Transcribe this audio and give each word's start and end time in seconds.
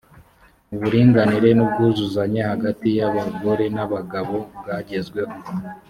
uburinganire 0.73 1.49
n’ubwuzuzanye 1.53 2.41
hagati 2.51 2.87
y’abagore 2.97 3.65
n’abagabo 3.75 4.35
bwagezweho 4.61 5.35